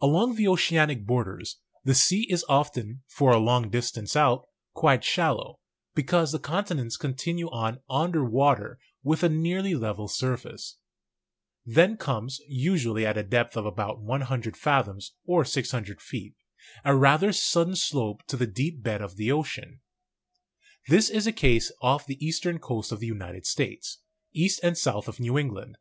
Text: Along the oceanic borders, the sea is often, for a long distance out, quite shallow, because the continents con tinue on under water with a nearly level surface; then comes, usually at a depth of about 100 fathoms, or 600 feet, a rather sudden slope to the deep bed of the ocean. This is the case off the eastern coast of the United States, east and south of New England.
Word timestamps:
Along 0.00 0.34
the 0.34 0.48
oceanic 0.48 1.06
borders, 1.06 1.58
the 1.84 1.94
sea 1.94 2.26
is 2.28 2.44
often, 2.48 3.04
for 3.06 3.30
a 3.30 3.38
long 3.38 3.70
distance 3.70 4.16
out, 4.16 4.48
quite 4.72 5.04
shallow, 5.04 5.60
because 5.94 6.32
the 6.32 6.40
continents 6.40 6.96
con 6.96 7.14
tinue 7.14 7.48
on 7.52 7.78
under 7.88 8.24
water 8.24 8.80
with 9.04 9.22
a 9.22 9.28
nearly 9.28 9.76
level 9.76 10.08
surface; 10.08 10.78
then 11.64 11.96
comes, 11.96 12.40
usually 12.48 13.06
at 13.06 13.16
a 13.16 13.22
depth 13.22 13.56
of 13.56 13.64
about 13.64 14.02
100 14.02 14.56
fathoms, 14.56 15.12
or 15.24 15.44
600 15.44 16.00
feet, 16.00 16.34
a 16.84 16.96
rather 16.96 17.32
sudden 17.32 17.76
slope 17.76 18.24
to 18.26 18.36
the 18.36 18.48
deep 18.48 18.82
bed 18.82 19.00
of 19.00 19.14
the 19.14 19.30
ocean. 19.30 19.82
This 20.88 21.08
is 21.08 21.26
the 21.26 21.32
case 21.32 21.70
off 21.80 22.06
the 22.06 22.18
eastern 22.20 22.58
coast 22.58 22.90
of 22.90 22.98
the 22.98 23.06
United 23.06 23.46
States, 23.46 23.98
east 24.32 24.58
and 24.64 24.76
south 24.76 25.06
of 25.06 25.20
New 25.20 25.38
England. 25.38 25.76